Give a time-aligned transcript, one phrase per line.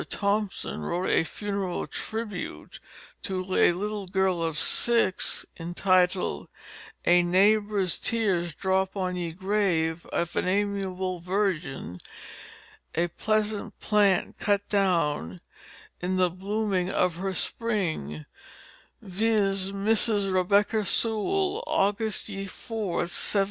[0.09, 2.79] Tompson wrote a funeral tribute
[3.21, 6.47] to a little girl of six, entitled,
[7.05, 11.99] "A Neighbour's Tears dropt on ye Grave of an amiable Virgin;
[12.95, 15.37] a pleasant Plant cut down
[16.01, 18.25] in the blooming of her Spring,
[19.03, 20.25] viz: Mrs.
[20.33, 23.39] Rebecka Sewall August ye 4th, 1710."